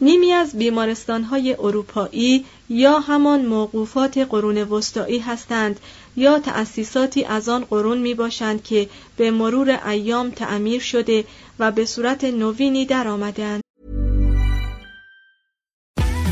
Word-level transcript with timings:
نیمی 0.00 0.32
از 0.32 0.58
بیمارستانهای 0.58 1.56
اروپایی 1.58 2.44
یا 2.68 2.98
همان 2.98 3.46
موقوفات 3.46 4.18
قرون 4.18 4.58
وسطایی 4.58 5.18
هستند 5.18 5.80
یا 6.16 6.38
تأسیساتی 6.38 7.24
از 7.24 7.48
آن 7.48 7.64
قرون 7.64 7.98
می 7.98 8.14
باشند 8.14 8.62
که 8.62 8.88
به 9.16 9.30
مرور 9.30 9.80
ایام 9.88 10.30
تعمیر 10.30 10.80
شده 10.80 11.24
و 11.58 11.70
به 11.70 11.84
صورت 11.84 12.24
نوینی 12.24 12.86
درآمدند. 12.86 13.63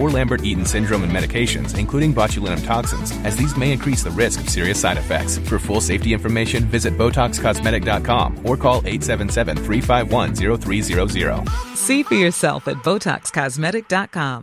or 0.00 0.08
Lambert-Eaton 0.16 0.66
syndrome 0.74 1.02
and 1.06 1.14
medications, 1.18 1.70
including 1.82 2.10
botulinum 2.18 2.62
toxins, 2.72 3.08
as 3.28 3.34
these 3.40 3.54
may 3.62 3.70
increase 3.76 4.02
the 4.08 4.16
risk 4.24 4.36
of 4.42 4.46
serious 4.56 4.78
side 4.84 4.98
effects. 5.04 5.32
For 5.48 5.58
full 5.66 5.82
safety 5.90 6.10
information, 6.18 6.60
visit 6.76 6.92
BotoxCosmetic.com 7.02 8.28
or 8.48 8.54
call 8.64 8.78
877-351-0300. 8.82 11.48
See 11.86 12.00
for 12.08 12.18
yourself 12.24 12.60
at 12.72 12.78
BotoxCosmetic.com. 12.88 14.40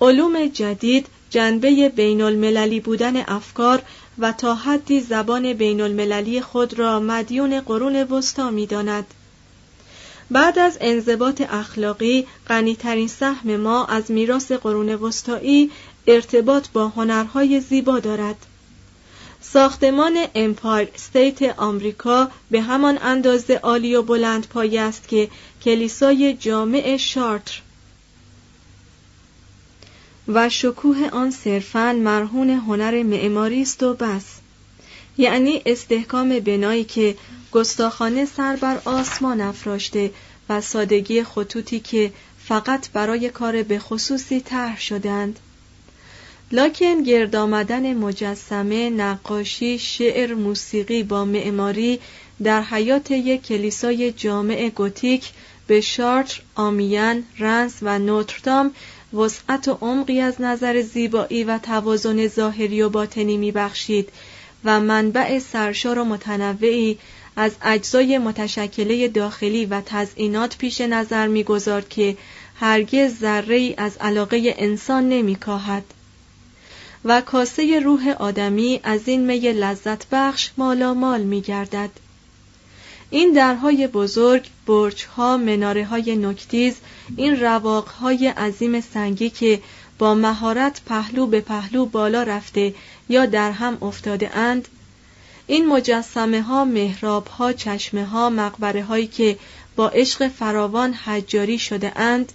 علوم 0.00 0.46
جدید 0.46 1.06
جنبه 1.30 1.92
بین 1.96 2.20
المللی 2.20 2.80
بودن 2.80 3.16
افکار 3.16 3.82
و 4.18 4.32
تا 4.32 4.54
حدی 4.54 5.00
زبان 5.00 5.52
بین 5.52 5.80
المللی 5.80 6.40
خود 6.40 6.78
را 6.78 7.00
مدیون 7.00 7.60
قرون 7.60 7.96
وسطا 7.96 8.50
می 8.50 8.66
داند. 8.66 9.06
بعد 10.31 10.59
از 10.59 10.77
انضباط 10.81 11.41
اخلاقی 11.49 12.27
غنیترین 12.47 13.07
سهم 13.07 13.55
ما 13.55 13.85
از 13.85 14.11
میراث 14.11 14.51
قرون 14.51 14.89
وسطایی 14.89 15.71
ارتباط 16.07 16.67
با 16.73 16.87
هنرهای 16.87 17.59
زیبا 17.59 17.99
دارد. 17.99 18.45
ساختمان 19.41 20.25
امپایر 20.35 20.87
استیت 20.95 21.59
آمریکا 21.59 22.31
به 22.51 22.61
همان 22.61 22.99
اندازه 23.01 23.53
عالی 23.53 23.95
و 23.95 24.01
بلند 24.01 24.47
پایه 24.47 24.81
است 24.81 25.07
که 25.07 25.29
کلیسای 25.63 26.33
جامع 26.33 26.97
شارتر 26.97 27.61
و 30.27 30.49
شکوه 30.49 31.09
آن 31.11 31.31
صرفاً 31.31 31.93
مرهون 31.93 32.49
هنر 32.49 33.03
معماری 33.03 33.61
است 33.61 33.83
و 33.83 33.93
بس. 33.93 34.42
یعنی 35.17 35.61
استحکام 35.65 36.39
بنایی 36.39 36.83
که 36.83 37.15
گستاخانه 37.51 38.25
سر 38.25 38.55
بر 38.55 38.81
آسمان 38.85 39.41
افراشته 39.41 40.11
و 40.49 40.61
سادگی 40.61 41.23
خطوطی 41.23 41.79
که 41.79 42.11
فقط 42.45 42.89
برای 42.89 43.29
کار 43.29 43.63
به 43.63 43.79
خصوصی 43.79 44.41
طرح 44.41 44.79
شدند 44.79 45.39
لکن 46.51 47.03
گرد 47.03 47.35
آمدن 47.35 47.93
مجسمه 47.93 48.89
نقاشی 48.89 49.79
شعر 49.79 50.33
موسیقی 50.33 51.03
با 51.03 51.25
معماری 51.25 51.99
در 52.43 52.61
حیات 52.61 53.11
یک 53.11 53.47
کلیسای 53.47 54.11
جامع 54.11 54.69
گوتیک 54.69 55.31
به 55.67 55.81
شارتر، 55.81 56.41
آمیان، 56.55 57.23
رنس 57.39 57.73
و 57.81 57.99
نوتردام 57.99 58.71
وسعت 59.13 59.67
و 59.67 59.77
عمقی 59.81 60.19
از 60.19 60.41
نظر 60.41 60.81
زیبایی 60.81 61.43
و 61.43 61.57
توازن 61.57 62.27
ظاهری 62.27 62.81
و 62.81 62.89
باطنی 62.89 63.37
میبخشید. 63.37 64.09
و 64.65 64.79
منبع 64.79 65.39
سرشار 65.39 65.99
و 65.99 66.05
متنوعی 66.05 66.97
از 67.35 67.51
اجزای 67.61 68.17
متشکله 68.17 69.07
داخلی 69.07 69.65
و 69.65 69.81
تزئینات 69.85 70.57
پیش 70.57 70.81
نظر 70.81 71.27
می‌گذارد 71.27 71.89
که 71.89 72.17
هرگز 72.55 73.19
ذره 73.19 73.73
از 73.77 73.97
علاقه 73.97 74.55
انسان 74.57 75.09
نمیکاهد 75.09 75.83
و 77.05 77.21
کاسه 77.21 77.79
روح 77.79 78.15
آدمی 78.19 78.79
از 78.83 79.01
این 79.05 79.25
می 79.25 79.39
لذت 79.39 80.05
بخش 80.11 80.49
مالا 80.57 80.93
مال 80.93 81.21
می 81.21 81.41
گردد. 81.41 81.89
این 83.09 83.33
درهای 83.33 83.87
بزرگ، 83.87 84.47
برجها، 84.67 85.37
مناره 85.37 85.85
های 85.85 86.15
نکتیز، 86.15 86.75
این 87.15 87.41
رواقهای 87.41 88.27
عظیم 88.27 88.81
سنگی 88.81 89.29
که 89.29 89.61
با 89.99 90.15
مهارت 90.15 90.81
پهلو 90.85 91.27
به 91.27 91.41
پهلو 91.41 91.85
بالا 91.85 92.23
رفته 92.23 92.73
یا 93.09 93.25
در 93.25 93.51
هم 93.51 93.77
افتاده 93.81 94.37
اند، 94.37 94.67
این 95.47 95.67
مجسمه 95.67 96.41
ها، 96.41 96.65
محراب 96.65 97.27
ها، 97.27 97.53
چشمه 97.53 98.05
ها، 98.05 98.29
مقبره 98.29 98.83
هایی 98.83 99.07
که 99.07 99.37
با 99.75 99.89
عشق 99.89 100.27
فراوان 100.27 100.93
حجاری 100.93 101.59
شده 101.59 101.99
اند، 101.99 102.31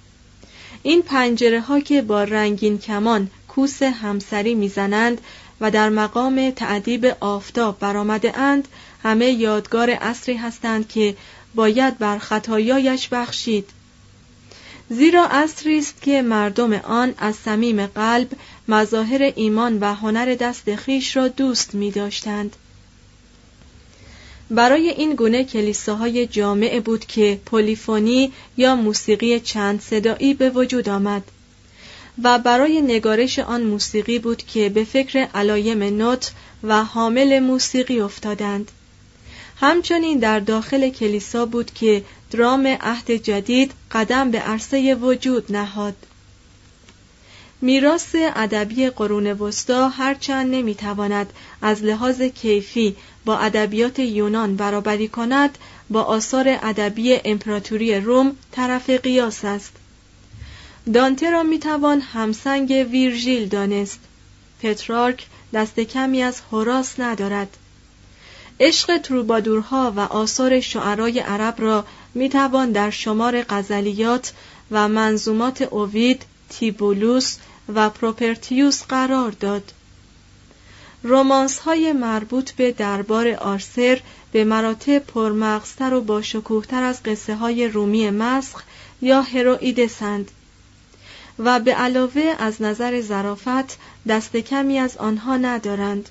این 0.82 1.02
پنجره 1.02 1.60
ها 1.60 1.80
که 1.80 2.02
با 2.02 2.24
رنگین 2.24 2.78
کمان 2.78 3.30
کوس 3.48 3.82
همسری 3.82 4.54
می‌زنند 4.54 5.20
و 5.60 5.70
در 5.70 5.88
مقام 5.88 6.50
تعدیب 6.50 7.16
آفتاب 7.20 7.78
برآمده 7.78 8.38
اند 8.38 8.69
همه 9.02 9.26
یادگار 9.26 9.90
اصری 9.90 10.36
هستند 10.36 10.88
که 10.88 11.16
باید 11.54 11.99
بر 11.99 12.19
خطایایش 12.19 13.08
بخشید. 13.08 13.70
زیرا 14.90 15.26
اصری 15.31 15.79
است 15.79 16.02
که 16.02 16.23
مردم 16.23 16.73
آن 16.73 17.14
از 17.19 17.37
صمیم 17.37 17.87
قلب 17.87 18.29
مظاهر 18.69 19.32
ایمان 19.37 19.79
و 19.81 19.94
هنر 19.94 20.35
دست 20.35 20.75
خیش 20.75 21.17
را 21.17 21.29
دوست 21.29 21.75
می 21.75 21.90
داشتند. 21.90 22.56
برای 24.50 24.88
این 24.88 25.14
گونه 25.14 25.44
کلیساهای 25.44 26.26
جامع 26.26 26.81
بود 26.81 27.05
که 27.06 27.40
پلیفونی 27.46 28.32
یا 28.56 28.76
موسیقی 28.76 29.40
چند 29.40 29.81
صدایی 29.81 30.35
به 30.35 30.50
وجود 30.50 30.88
آمد 30.88 31.23
و 32.23 32.38
برای 32.38 32.81
نگارش 32.81 33.38
آن 33.38 33.62
موسیقی 33.62 34.19
بود 34.19 34.43
که 34.43 34.69
به 34.69 34.85
فکر 34.85 35.19
علایم 35.19 35.82
نوت 35.82 36.32
و 36.62 36.85
حامل 36.85 37.38
موسیقی 37.38 38.00
افتادند 38.00 38.70
همچنین 39.60 40.19
در 40.19 40.40
داخل 40.40 40.90
کلیسا 40.90 41.46
بود 41.46 41.75
که 41.75 42.05
درام 42.31 42.66
عهد 42.81 43.10
جدید 43.10 43.72
قدم 43.93 44.31
به 44.31 44.38
عرصه 44.38 44.94
وجود 44.94 45.52
نهاد. 45.52 45.96
میراث 47.60 48.14
ادبی 48.14 48.90
قرون 48.90 49.26
وسطا 49.26 49.88
هرچند 49.88 50.55
نمی‌تواند 50.55 51.32
از 51.62 51.82
لحاظ 51.82 52.22
کیفی 52.22 52.96
با 53.25 53.38
ادبیات 53.38 53.99
یونان 53.99 54.56
برابری 54.56 55.08
کند 55.08 55.58
با 55.90 56.02
آثار 56.02 56.49
ادبی 56.49 57.20
امپراتوری 57.25 58.00
روم 58.00 58.37
طرف 58.52 58.90
قیاس 58.90 59.44
است. 59.44 59.72
دانته 60.94 61.31
را 61.31 61.43
می‌توان 61.43 62.00
همسنگ 62.00 62.87
ویرژیل 62.90 63.49
دانست. 63.49 64.00
پترارک 64.62 65.26
دست 65.52 65.81
کمی 65.81 66.22
از 66.22 66.40
هوراس 66.52 67.00
ندارد. 67.00 67.56
عشق 68.60 68.99
تروبادورها 68.99 69.93
و 69.96 70.00
آثار 70.00 70.60
شعرای 70.60 71.20
عرب 71.20 71.55
را 71.58 71.84
می‌توان 72.14 72.72
در 72.72 72.90
شمار 72.90 73.43
غزلیات 73.43 74.32
و 74.70 74.88
منظومات 74.88 75.62
اوید، 75.62 76.22
تیبولوس 76.50 77.37
و 77.75 77.90
پروپرتیوس 77.90 78.82
قرار 78.82 79.31
داد. 79.31 79.72
رومانس 81.02 81.58
های 81.58 81.93
مربوط 81.93 82.50
به 82.50 82.72
دربار 82.72 83.34
آرسر 83.34 84.00
به 84.32 84.44
مراتب 84.44 84.99
پرمغزتر 84.99 85.94
و 85.94 86.00
باشکوهتر 86.00 86.82
از 86.82 87.02
قصه 87.02 87.34
های 87.34 87.69
رومی 87.69 88.11
مسخ 88.11 88.62
یا 89.02 89.22
هروئیدسند 89.22 90.31
و 91.38 91.61
به 91.61 91.75
علاوه 91.75 92.34
از 92.38 92.62
نظر 92.62 93.00
ظرافت 93.00 93.78
دست 94.08 94.37
کمی 94.37 94.78
از 94.78 94.96
آنها 94.96 95.37
ندارند. 95.37 96.08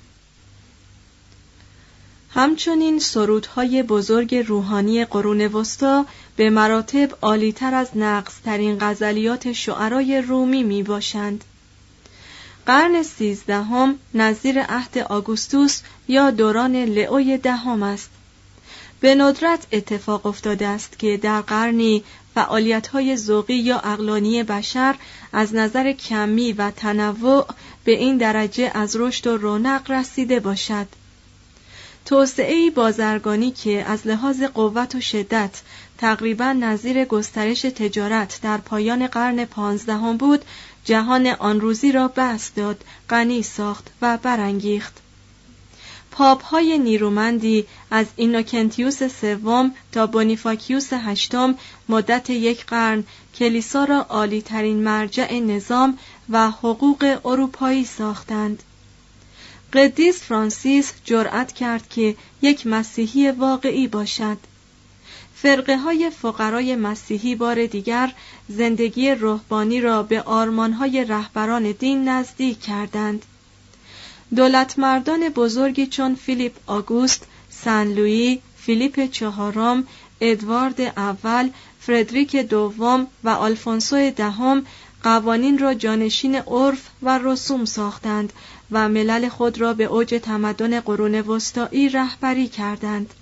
همچنین 2.30 2.98
سرودهای 2.98 3.82
بزرگ 3.82 4.34
روحانی 4.34 5.04
قرون 5.04 5.40
وسطا 5.40 6.06
به 6.36 6.50
مراتب 6.50 7.10
عالیتر 7.22 7.74
از 7.74 7.88
ترین 8.44 8.78
غزلیات 8.80 9.52
شعرای 9.52 10.22
رومی 10.22 10.62
می 10.62 10.82
باشند. 10.82 11.44
قرن 12.66 13.02
سیزدهم 13.02 13.98
نظیر 14.14 14.62
عهد 14.62 14.98
آگوستوس 14.98 15.80
یا 16.08 16.30
دوران 16.30 16.76
لئوی 16.76 17.38
دهم 17.38 17.82
است. 17.82 18.10
به 19.00 19.14
ندرت 19.14 19.66
اتفاق 19.72 20.26
افتاده 20.26 20.66
است 20.66 20.98
که 20.98 21.16
در 21.16 21.40
قرنی 21.40 22.04
فعالیت‌های 22.34 23.16
ذوقی 23.16 23.54
یا 23.54 23.78
اقلانی 23.78 24.42
بشر 24.42 24.94
از 25.32 25.54
نظر 25.54 25.92
کمی 25.92 26.52
و 26.52 26.70
تنوع 26.70 27.46
به 27.84 27.92
این 27.92 28.16
درجه 28.16 28.70
از 28.74 28.96
رشد 28.96 29.26
و 29.26 29.36
رونق 29.36 29.90
رسیده 29.90 30.40
باشد. 30.40 30.86
توسعه 32.08 32.70
بازرگانی 32.70 33.50
که 33.50 33.84
از 33.84 34.06
لحاظ 34.06 34.42
قوت 34.42 34.94
و 34.94 35.00
شدت 35.00 35.50
تقریبا 35.98 36.52
نظیر 36.52 37.04
گسترش 37.04 37.62
تجارت 37.62 38.40
در 38.42 38.56
پایان 38.56 39.06
قرن 39.06 39.44
پانزدهم 39.44 40.16
بود 40.16 40.44
جهان 40.84 41.26
آن 41.26 41.60
روزی 41.60 41.92
را 41.92 42.08
بست 42.08 42.56
داد 42.56 42.84
غنی 43.10 43.42
ساخت 43.42 43.86
و 44.02 44.18
برانگیخت. 44.22 44.96
پاپ 46.10 46.44
های 46.44 46.78
نیرومندی 46.78 47.66
از 47.90 48.06
اینوکنتیوس 48.16 49.02
سوم 49.02 49.72
تا 49.92 50.06
بونیفاکیوس 50.06 50.92
هشتم 50.92 51.54
مدت 51.88 52.30
یک 52.30 52.66
قرن 52.66 53.04
کلیسا 53.34 53.84
را 53.84 54.06
عالی 54.08 54.42
ترین 54.42 54.82
مرجع 54.84 55.38
نظام 55.38 55.98
و 56.30 56.50
حقوق 56.50 57.18
اروپایی 57.24 57.84
ساختند. 57.84 58.62
قدیس 59.72 60.22
فرانسیس 60.22 60.92
جرأت 61.04 61.52
کرد 61.52 61.88
که 61.88 62.16
یک 62.42 62.66
مسیحی 62.66 63.30
واقعی 63.30 63.88
باشد. 63.88 64.36
فرقه 65.34 65.76
های 65.76 66.10
فقرای 66.10 66.76
مسیحی 66.76 67.34
بار 67.34 67.66
دیگر 67.66 68.12
زندگی 68.48 69.10
روحانی 69.10 69.80
را 69.80 70.02
به 70.02 70.22
آرمان 70.22 70.72
های 70.72 71.04
رهبران 71.04 71.72
دین 71.72 72.08
نزدیک 72.08 72.60
کردند. 72.60 73.24
دولت 74.36 74.78
مردان 74.78 75.28
بزرگی 75.28 75.86
چون 75.86 76.14
فیلیپ 76.14 76.52
آگوست، 76.66 77.26
سن 77.50 77.88
لویی، 77.88 78.40
فیلیپ 78.56 79.10
چهارم، 79.10 79.86
ادوارد 80.20 80.80
اول، 80.80 81.50
فردریک 81.80 82.36
دوم 82.36 83.06
و 83.24 83.28
آلفونسو 83.28 84.10
دهم 84.10 84.66
قوانین 85.02 85.58
را 85.58 85.74
جانشین 85.74 86.34
عرف 86.34 86.88
و 87.02 87.18
رسوم 87.18 87.64
ساختند 87.64 88.32
و 88.72 88.88
ملل 88.88 89.28
خود 89.28 89.60
را 89.60 89.74
به 89.74 89.84
اوج 89.84 90.20
تمدن 90.22 90.80
قرون 90.80 91.14
وسطایی 91.14 91.88
رهبری 91.88 92.48
کردند. 92.48 93.14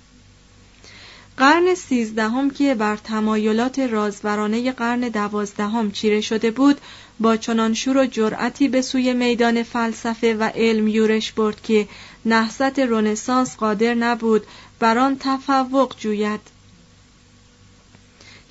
قرن 1.37 1.75
سیزدهم 1.75 2.49
که 2.49 2.75
بر 2.75 2.95
تمایلات 2.95 3.79
رازورانه 3.79 4.71
قرن 4.71 4.99
دوازدهم 4.99 5.91
چیره 5.91 6.21
شده 6.21 6.51
بود 6.51 6.81
با 7.19 7.37
چنان 7.37 7.73
شور 7.73 7.97
و 7.97 8.05
جرأتی 8.05 8.67
به 8.67 8.81
سوی 8.81 9.13
میدان 9.13 9.63
فلسفه 9.63 10.33
و 10.33 10.43
علم 10.43 10.87
یورش 10.87 11.31
برد 11.31 11.61
که 11.61 11.87
نهضت 12.25 12.79
رنسانس 12.79 13.55
قادر 13.55 13.93
نبود 13.93 14.43
بر 14.79 14.97
آن 14.97 15.17
تفوق 15.19 15.95
جوید 15.97 16.56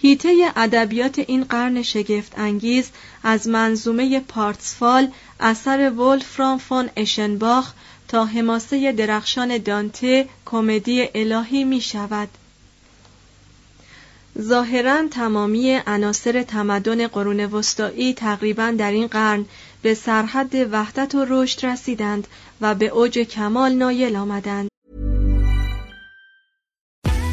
هیته 0.02 0.52
ادبیات 0.56 1.18
این 1.18 1.44
قرن 1.44 1.82
شگفت 1.82 2.38
انگیز 2.38 2.90
از 3.22 3.48
منظومه 3.48 4.20
پارتسفال 4.20 5.08
اثر 5.40 5.90
ولفرام 5.90 6.58
فون 6.58 6.90
اشنباخ 6.96 7.72
تا 8.08 8.24
حماسه 8.24 8.92
درخشان 8.92 9.58
دانته 9.58 10.28
کمدی 10.44 11.08
الهی 11.14 11.64
می 11.64 11.80
شود. 11.80 12.28
ظاهرا 14.40 15.08
تمامی 15.08 15.80
عناصر 15.86 16.42
تمدن 16.42 17.06
قرون 17.06 17.40
وسطایی 17.40 18.14
تقریبا 18.14 18.74
در 18.78 18.90
این 18.90 19.06
قرن 19.06 19.44
به 19.82 19.94
سرحد 19.94 20.54
وحدت 20.72 21.14
و 21.14 21.24
رشد 21.28 21.66
رسیدند 21.66 22.26
و 22.60 22.74
به 22.74 22.86
اوج 22.86 23.18
کمال 23.18 23.72
نایل 23.72 24.16
آمدند. 24.16 24.68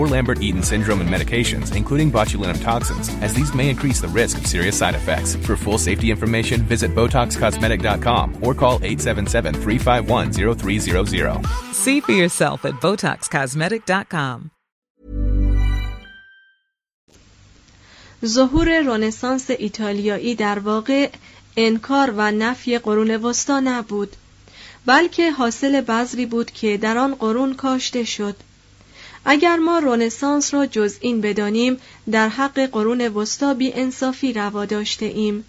or 0.00 0.04
Lambert-Eaton 0.14 0.62
syndrome 0.62 1.00
and 1.02 1.10
medications, 1.16 1.74
including 1.74 2.08
botulinum 2.12 2.60
toxins, 2.62 3.06
as 3.26 3.32
these 3.34 3.52
may 3.58 3.68
increase 3.68 4.00
the 4.00 4.12
risk 4.20 4.38
of 4.38 4.46
serious 4.46 4.78
side 4.78 4.94
effects. 4.94 5.34
For 5.46 5.56
full 5.56 5.78
safety 5.88 6.08
information, 6.10 6.62
visit 6.74 6.90
BotoxCosmetic.com 6.94 8.26
or 8.44 8.54
call 8.54 8.78
877-351-0300. 8.80 11.46
See 11.72 12.00
for 12.00 12.12
yourself 12.12 12.64
at 12.64 12.74
BotoxCosmetic.com. 12.74 14.50
ظهور 18.24 18.80
رنسانس 18.80 19.50
ایتالیایی 19.50 20.34
در 20.34 20.58
واقع 20.58 21.10
انکار 21.56 22.14
و 22.16 22.30
نفی 22.30 22.78
قرون 22.78 23.10
وسطا 23.10 23.60
نبود 23.60 24.16
بلکه 24.86 25.30
حاصل 25.30 25.80
بذری 25.80 26.26
بود 26.26 26.50
که 26.50 26.76
در 26.76 26.98
آن 26.98 27.14
قرون 27.14 27.54
کاشته 27.54 28.04
شد 28.04 28.36
اگر 29.25 29.55
ما 29.55 29.79
رونسانس 29.79 30.53
را 30.53 30.65
جز 30.65 30.97
این 31.01 31.21
بدانیم 31.21 31.77
در 32.11 32.29
حق 32.29 32.59
قرون 32.59 33.01
وسطا 33.01 33.53
بی 33.53 33.73
انصافی 33.73 34.33
روا 34.33 34.65
داشته 34.65 35.05
ایم 35.05 35.45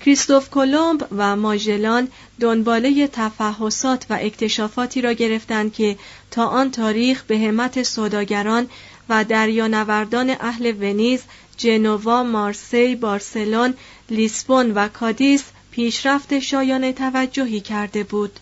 کریستوف 0.00 0.50
کلمب 0.50 1.06
و 1.16 1.36
ماژلان 1.36 2.08
دنباله 2.40 3.06
تفحصات 3.06 4.06
و 4.10 4.18
اکتشافاتی 4.20 5.00
را 5.00 5.12
گرفتند 5.12 5.72
که 5.72 5.96
تا 6.30 6.46
آن 6.46 6.70
تاریخ 6.70 7.22
به 7.22 7.38
همت 7.38 7.82
سوداگران 7.82 8.68
و 9.08 9.24
دریانوردان 9.24 10.30
اهل 10.40 10.74
ونیز، 10.80 11.20
جنوا، 11.56 12.22
مارسی، 12.22 12.96
بارسلون، 12.96 13.74
لیسبون 14.10 14.70
و 14.70 14.88
کادیس 14.88 15.44
پیشرفت 15.70 16.38
شایان 16.38 16.92
توجهی 16.92 17.60
کرده 17.60 18.04
بود. 18.04 18.40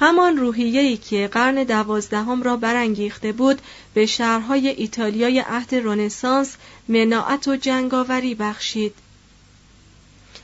همان 0.00 0.36
روحیه‌ای 0.36 0.96
که 0.96 1.28
قرن 1.32 1.64
دوازدهم 1.64 2.42
را 2.42 2.56
برانگیخته 2.56 3.32
بود 3.32 3.58
به 3.94 4.06
شهرهای 4.06 4.68
ایتالیای 4.68 5.38
عهد 5.38 5.74
رنسانس 5.74 6.56
مناعت 6.88 7.48
و 7.48 7.56
جنگاوری 7.56 8.34
بخشید 8.34 8.94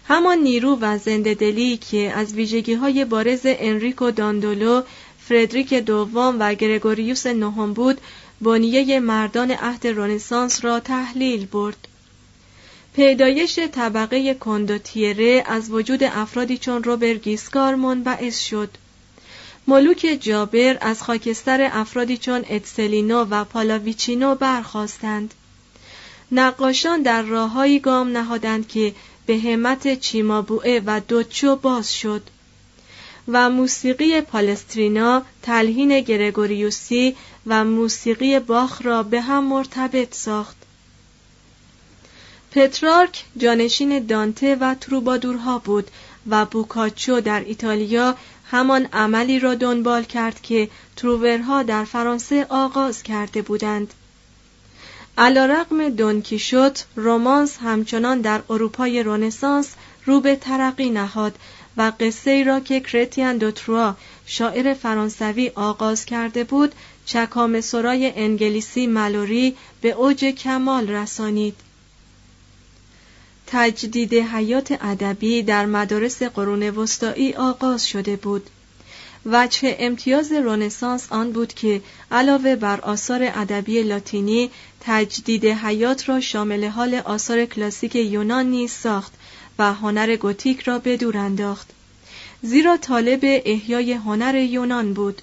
همان 0.08 0.38
نیرو 0.38 0.78
و 0.80 0.98
زنده 0.98 1.76
که 1.76 2.12
از 2.16 2.34
ویژگی 2.34 2.74
های 2.74 3.04
بارز 3.04 3.40
انریکو 3.44 4.10
داندولو، 4.10 4.82
فردریک 5.18 5.74
دوم 5.74 6.36
و 6.40 6.54
گرگوریوس 6.54 7.26
نهم 7.26 7.72
بود، 7.72 8.00
بنیه 8.40 9.00
مردان 9.00 9.50
عهد 9.50 9.86
رنسانس 9.86 10.64
را 10.64 10.80
تحلیل 10.80 11.46
برد. 11.46 11.88
پیدایش 12.94 13.58
طبقه 13.58 14.34
کندوتیره 14.34 15.44
از 15.46 15.70
وجود 15.70 16.04
افرادی 16.04 16.58
چون 16.58 16.84
روبر 16.84 17.14
گیسکار 17.14 17.74
منبعث 17.74 18.40
شد. 18.40 18.70
ملوک 19.66 20.18
جابر 20.20 20.78
از 20.80 21.02
خاکستر 21.02 21.68
افرادی 21.72 22.16
چون 22.16 22.44
اتسلینو 22.50 23.24
و 23.24 23.44
پالاویچینو 23.44 24.34
برخواستند. 24.34 25.34
نقاشان 26.32 27.02
در 27.02 27.22
راههایی 27.22 27.80
گام 27.80 28.08
نهادند 28.08 28.68
که 28.68 28.94
به 29.26 29.38
همت 29.38 30.00
چیمابوئه 30.00 30.82
و 30.86 31.00
دوچو 31.08 31.56
باز 31.56 31.94
شد 31.94 32.22
و 33.28 33.50
موسیقی 33.50 34.20
پالسترینا 34.20 35.22
تلهین 35.42 36.00
گرگوریوسی 36.00 37.16
و 37.46 37.64
موسیقی 37.64 38.38
باخ 38.38 38.82
را 38.82 39.02
به 39.02 39.20
هم 39.20 39.44
مرتبط 39.44 40.14
ساخت 40.14 40.56
پترارک 42.50 43.24
جانشین 43.36 44.06
دانته 44.06 44.54
و 44.54 44.74
تروبادورها 44.74 45.58
بود 45.58 45.90
و 46.30 46.44
بوکاچو 46.44 47.20
در 47.20 47.40
ایتالیا 47.40 48.16
همان 48.50 48.88
عملی 48.92 49.38
را 49.38 49.54
دنبال 49.54 50.02
کرد 50.02 50.42
که 50.42 50.68
تروورها 50.96 51.62
در 51.62 51.84
فرانسه 51.84 52.46
آغاز 52.48 53.02
کرده 53.02 53.42
بودند. 53.42 53.94
علیرغم 55.18 55.88
دونکیشوت 55.88 56.84
رومانس 56.96 57.56
همچنان 57.62 58.20
در 58.20 58.40
اروپای 58.50 59.02
رنسانس 59.02 59.74
رو 60.04 60.20
به 60.20 60.36
ترقی 60.36 60.90
نهاد 60.90 61.34
و 61.76 61.92
قصه 62.00 62.44
را 62.44 62.60
که 62.60 62.80
کرتیان 62.80 63.38
دوتروا 63.38 63.96
شاعر 64.26 64.74
فرانسوی 64.74 65.52
آغاز 65.54 66.04
کرده 66.04 66.44
بود 66.44 66.74
چکام 67.06 67.60
سرای 67.60 68.12
انگلیسی 68.16 68.86
ملوری 68.86 69.56
به 69.80 69.90
اوج 69.90 70.24
کمال 70.24 70.90
رسانید. 70.90 71.65
تجدید 73.46 74.14
حیات 74.14 74.72
ادبی 74.80 75.42
در 75.42 75.66
مدارس 75.66 76.22
قرون 76.22 76.62
وسطایی 76.62 77.34
آغاز 77.34 77.88
شده 77.88 78.16
بود 78.16 78.50
وجه 79.26 79.76
امتیاز 79.78 80.32
رنسانس 80.32 81.06
آن 81.10 81.32
بود 81.32 81.54
که 81.54 81.82
علاوه 82.10 82.56
بر 82.56 82.80
آثار 82.80 83.20
ادبی 83.22 83.82
لاتینی 83.82 84.50
تجدید 84.80 85.44
حیات 85.44 86.08
را 86.08 86.20
شامل 86.20 86.64
حال 86.64 86.94
آثار 86.94 87.44
کلاسیک 87.44 87.96
یونان 87.96 88.46
نیز 88.46 88.70
ساخت 88.72 89.12
و 89.58 89.72
هنر 89.72 90.16
گوتیک 90.16 90.60
را 90.60 90.78
به 90.78 90.96
دور 90.96 91.16
انداخت. 91.16 91.70
زیرا 92.42 92.76
طالب 92.76 93.20
احیای 93.22 93.92
هنر 93.92 94.34
یونان 94.34 94.94
بود. 94.94 95.22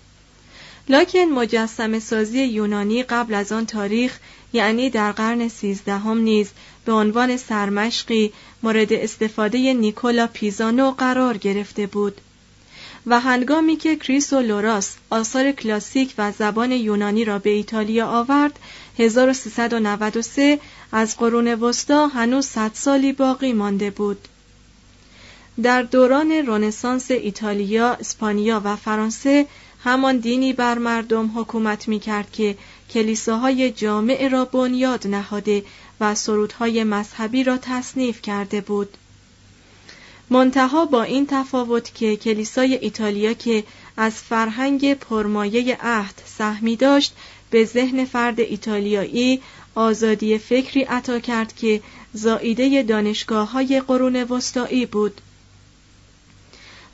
لکن 0.89 1.20
مجسم 1.20 2.00
سازی 2.00 2.44
یونانی 2.44 3.03
قبل 3.03 3.34
از 3.34 3.51
آن 3.51 3.65
تاریخ 3.65 4.20
یعنی 4.53 4.89
در 4.89 5.12
قرن 5.12 5.48
سیزدهم 5.48 6.18
نیز 6.18 6.50
به 6.86 6.92
عنوان 6.92 7.38
سرمشقی 7.38 8.34
مورد 8.63 8.94
استفاده 8.94 9.74
نیکولا 9.74 10.28
پیزانو 10.28 10.92
قرار 10.92 11.38
گرفته 11.38 11.88
بود. 11.88 12.22
و 13.08 13.20
هنگامی 13.20 13.75
که 13.75 13.96
کریس 13.96 14.34
و 14.34 14.40
لوراس 14.40 14.96
آثار 15.10 15.52
کلاسیک 15.52 16.13
و 16.18 16.32
زبان 16.32 16.72
یونانی 16.72 17.25
را 17.25 17.40
به 17.40 17.50
ایتالیا 17.50 18.08
آورد 18.08 18.60
1393 19.00 20.60
از 20.92 21.18
قرون 21.18 21.48
وسطا 21.48 22.08
هنوز 22.08 22.46
صد 22.46 22.72
سالی 22.74 23.13
باقی 23.13 23.54
مانده 23.54 23.90
بود. 23.90 24.28
در 25.63 25.82
دوران 25.82 26.32
رنسانس 26.32 27.12
ایتالیا، 27.12 27.94
اسپانیا 27.94 28.62
و 28.63 28.75
فرانسه 28.75 29.46
همان 29.84 30.18
دینی 30.18 30.54
بر 30.54 30.78
مردم 30.78 31.32
حکومت 31.36 31.88
می 31.88 32.00
کرد 32.00 32.32
که 32.32 32.58
کلیساهای 32.90 33.72
جامع 33.72 34.28
را 34.28 34.46
بنیاد 34.46 35.08
نهاده 35.08 35.63
و 36.00 36.16
سرودهای 36.16 36.84
مذهبی 36.84 37.44
را 37.44 37.58
تصنیف 37.58 38.22
کرده 38.22 38.62
بود. 38.62 38.98
منتها 40.30 40.86
با 40.86 41.04
این 41.04 41.28
تفاوت 41.28 41.96
که 41.96 42.16
کلیسای 42.16 42.78
ایتالیا 42.78 43.34
که 43.34 43.64
از 43.98 44.14
فرهنگ 44.14 44.94
پرمایه 44.94 45.78
عهد 45.82 46.22
سهمی 46.26 46.76
داشت 46.76 47.16
به 47.50 47.66
ذهن 47.66 48.06
فرد 48.06 48.40
ایتالیایی 48.40 49.42
آزادی 49.76 50.38
فکری 50.38 50.82
عطا 50.84 51.20
کرد 51.20 51.56
که 51.56 51.82
زائیده 52.14 52.84
دانشگاه 52.84 53.52
های 53.52 53.82
قرون 53.88 54.16
وسطایی 54.16 54.86
بود 54.86 55.22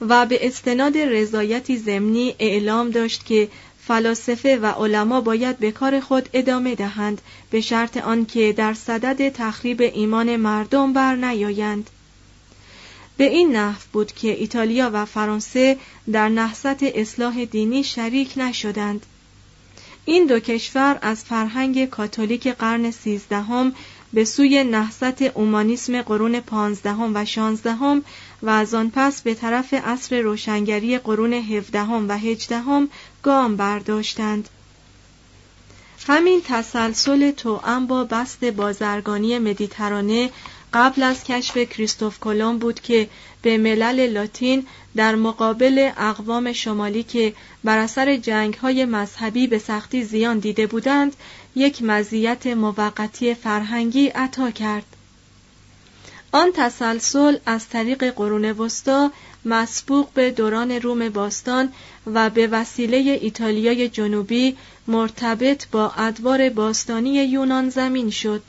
و 0.01 0.25
به 0.25 0.47
استناد 0.47 0.97
رضایتی 0.97 1.77
ضمنی 1.77 2.35
اعلام 2.39 2.89
داشت 2.89 3.25
که 3.25 3.47
فلاسفه 3.89 4.57
و 4.57 4.65
علما 4.65 5.21
باید 5.21 5.59
به 5.59 5.71
کار 5.71 5.99
خود 5.99 6.29
ادامه 6.33 6.75
دهند 6.75 7.21
به 7.49 7.61
شرط 7.61 7.97
آنکه 7.97 8.53
در 8.53 8.73
صدد 8.73 9.29
تخریب 9.29 9.81
ایمان 9.81 10.35
مردم 10.35 10.93
بر 10.93 11.15
نیایند. 11.15 11.89
به 13.17 13.23
این 13.23 13.55
نحو 13.55 13.79
بود 13.93 14.11
که 14.11 14.27
ایتالیا 14.27 14.89
و 14.93 15.05
فرانسه 15.05 15.77
در 16.11 16.29
نهضت 16.29 16.83
اصلاح 16.83 17.45
دینی 17.45 17.83
شریک 17.83 18.33
نشدند. 18.37 19.05
این 20.05 20.25
دو 20.25 20.39
کشور 20.39 20.99
از 21.01 21.23
فرهنگ 21.23 21.85
کاتولیک 21.85 22.47
قرن 22.47 22.91
سیزدهم 22.91 23.73
به 24.13 24.25
سوی 24.25 24.63
نهضت 24.63 25.21
اومانیسم 25.21 26.01
قرون 26.01 26.39
پانزدهم 26.39 27.11
و 27.15 27.25
شانزدهم 27.25 28.03
و 28.41 28.49
از 28.49 28.73
آن 28.73 28.91
پس 28.95 29.21
به 29.21 29.33
طرف 29.33 29.73
عصر 29.73 30.21
روشنگری 30.21 30.97
قرون 30.97 31.33
هفدهم 31.33 32.09
و 32.09 32.17
هجدهم 32.17 32.89
گام 33.23 33.55
برداشتند. 33.55 34.49
همین 36.07 36.41
تسلسل 36.47 37.31
توأم 37.31 37.87
با 37.87 38.03
بست 38.03 38.45
بازرگانی 38.45 39.39
مدیترانه 39.39 40.29
قبل 40.73 41.03
از 41.03 41.23
کشف 41.23 41.57
کریستوف 41.57 42.19
کلم 42.19 42.57
بود 42.57 42.79
که 42.79 43.09
به 43.41 43.57
ملل 43.57 44.07
لاتین 44.07 44.67
در 44.95 45.15
مقابل 45.15 45.91
اقوام 45.97 46.53
شمالی 46.53 47.03
که 47.03 47.33
بر 47.63 47.77
اثر 47.77 48.17
جنگ 48.17 48.53
های 48.53 48.85
مذهبی 48.85 49.47
به 49.47 49.59
سختی 49.59 50.03
زیان 50.03 50.39
دیده 50.39 50.67
بودند 50.67 51.15
یک 51.55 51.83
مزیت 51.83 52.47
موقتی 52.47 53.33
فرهنگی 53.33 54.07
عطا 54.07 54.51
کرد. 54.51 54.88
آن 56.31 56.51
تسلسل 56.53 57.37
از 57.45 57.69
طریق 57.69 58.03
قرون 58.03 58.45
وسطا 58.45 59.11
مسبوق 59.45 60.07
به 60.13 60.31
دوران 60.31 60.71
روم 60.71 61.09
باستان 61.09 61.73
و 62.13 62.29
به 62.29 62.47
وسیله 62.47 62.97
ایتالیای 63.21 63.89
جنوبی 63.89 64.57
مرتبط 64.87 65.67
با 65.71 65.91
ادوار 65.97 66.49
باستانی 66.49 67.09
یونان 67.09 67.69
زمین 67.69 68.09
شد. 68.09 68.41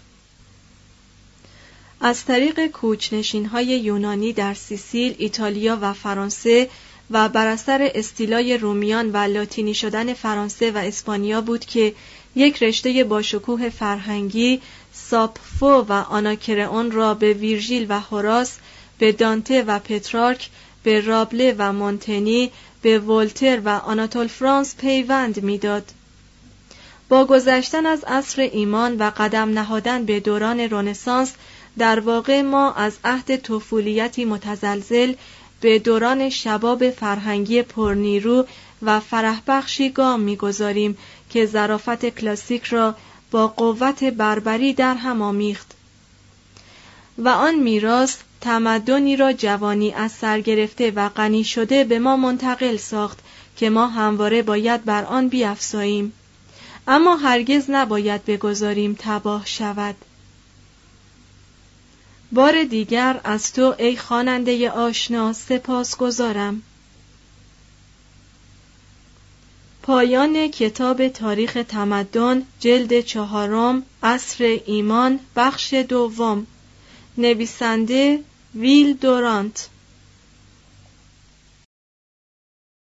از 2.00 2.25
طریق 2.25 2.66
کوچنشین 2.66 3.46
های 3.46 3.66
یونانی 3.66 4.32
در 4.32 4.54
سیسیل، 4.54 5.14
ایتالیا 5.18 5.78
و 5.80 5.92
فرانسه 5.92 6.68
و 7.10 7.28
بر 7.28 7.46
اثر 7.46 7.90
استیلای 7.94 8.58
رومیان 8.58 9.10
و 9.12 9.16
لاتینی 9.16 9.75
شدن 9.75 10.14
فرانسه 10.14 10.70
و 10.70 10.76
اسپانیا 10.76 11.40
بود 11.40 11.64
که 11.64 11.94
یک 12.34 12.62
رشته 12.62 13.04
باشکوه 13.04 13.68
فرهنگی 13.68 14.60
ساپفو 14.92 15.87
و 15.88 15.92
آناکرئون 15.92 16.90
را 16.90 17.14
به 17.14 17.32
ویرژیل 17.32 17.87
و 17.88 18.00
هوراس 18.00 18.56
به 18.99 19.12
دانته 19.12 19.62
و 19.62 19.78
پترارک 19.78 20.49
به 20.82 21.00
رابله 21.00 21.54
و 21.59 21.73
مونتنی 21.73 22.50
به 22.82 22.99
ولتر 22.99 23.61
و 23.64 23.68
آناتول 23.68 24.26
فرانس 24.26 24.76
پیوند 24.76 25.42
می‌داد. 25.42 25.85
با 27.09 27.25
گذشتن 27.25 27.87
از 27.87 28.04
عصر 28.04 28.42
ایمان 28.42 28.97
و 28.97 29.11
قدم 29.16 29.50
نهادن 29.59 30.04
به 30.04 30.20
دوران 30.20 30.61
رنسانس 30.61 31.32
در 31.78 32.00
واقع 32.00 32.42
ما 32.42 32.73
از 32.73 32.92
عهد 33.04 33.37
طفولیتی 33.37 34.25
متزلزل 34.25 35.14
به 35.61 35.78
دوران 35.78 36.30
شباب 36.30 36.90
فرهنگی 36.90 37.62
پرنیرو 37.62 38.47
و 38.82 39.00
فرحبخشی 39.00 39.90
گام 39.90 40.20
می‌گذاریم 40.20 40.99
که 41.30 41.47
ظرافت 41.47 42.06
کلاسیک 42.06 42.64
را 42.64 42.94
با 43.30 43.49
قوت 43.49 44.04
بربری 44.04 44.72
در 44.72 44.94
هم 44.94 45.22
آمیخت. 45.22 45.75
و 47.18 47.28
آن 47.28 47.54
میراث 47.54 48.16
تمدنی 48.40 49.16
را 49.16 49.32
جوانی 49.32 49.92
از 49.92 50.12
سر 50.12 50.40
گرفته 50.40 50.90
و 50.90 51.08
غنی 51.08 51.44
شده 51.44 51.84
به 51.84 51.99
ما 51.99 52.16
منتقل 52.16 52.76
ساخت 52.76 53.18
که 53.56 53.70
ما 53.70 53.87
همواره 53.87 54.42
باید 54.42 54.84
بر 54.84 55.04
آن 55.04 55.28
بیافزاییم. 55.28 56.12
اما 56.88 57.16
هرگز 57.16 57.64
نباید 57.68 58.25
بگذاریم 58.25 58.96
تباه 58.99 59.46
شود. 59.46 59.94
بار 62.32 62.64
دیگر 62.64 63.20
از 63.25 63.52
تو 63.52 63.75
ای 63.78 63.96
خواننده 63.96 64.70
آشنا 64.70 65.32
سپاس 65.32 65.96
گذارم 65.96 66.62
پایان 69.82 70.49
کتاب 70.49 71.08
تاریخ 71.08 71.58
تمدن 71.68 72.42
جلد 72.60 73.00
چهارم 73.00 73.82
عصر 74.02 74.58
ایمان 74.66 75.20
بخش 75.37 75.75
دوم. 75.75 76.46
نویسنده 77.18 78.20
ویل 78.54 78.92
دورانت. 78.92 79.68